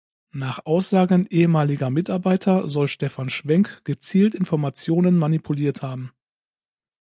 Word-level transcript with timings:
Nach 0.33 0.65
Aussagen 0.65 1.27
ehemaliger 1.27 1.91
Mitarbeiter 1.91 2.67
soll 2.71 2.87
Stephan 2.87 3.29
Schwenk 3.29 3.85
gezielt 3.85 4.33
Informationen 4.33 5.15
manipuliert 5.15 5.83
haben. 5.83 6.11